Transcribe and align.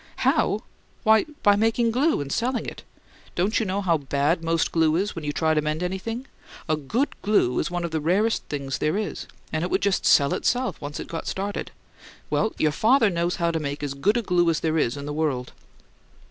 "How? 0.25 0.61
Why, 1.03 1.27
by 1.43 1.55
making 1.55 1.91
glue 1.91 2.21
and 2.21 2.31
selling 2.31 2.65
it. 2.65 2.81
Don't 3.35 3.59
you 3.59 3.67
know 3.67 3.81
how 3.83 3.99
bad 3.99 4.43
most 4.43 4.71
glue 4.71 4.95
is 4.95 5.15
when 5.15 5.23
you 5.23 5.31
try 5.31 5.53
to 5.53 5.61
mend 5.61 5.83
anything? 5.83 6.25
A 6.67 6.75
good 6.75 7.09
glue 7.21 7.59
is 7.59 7.69
one 7.69 7.83
of 7.83 7.91
the 7.91 7.99
rarest 8.01 8.41
things 8.45 8.79
there 8.79 8.97
is; 8.97 9.27
and 9.53 9.63
it 9.63 9.69
would 9.69 9.83
just 9.83 10.03
sell 10.07 10.33
itself, 10.33 10.81
once 10.81 10.99
it 10.99 11.07
got 11.07 11.27
started. 11.27 11.69
Well, 12.31 12.53
your 12.57 12.71
father 12.71 13.11
knows 13.11 13.35
how 13.35 13.51
to 13.51 13.59
make 13.59 13.83
as 13.83 13.93
good 13.93 14.17
a 14.17 14.23
glue 14.23 14.49
as 14.49 14.61
there 14.61 14.79
is 14.79 14.97
in 14.97 15.05
the 15.05 15.13
world." 15.13 15.53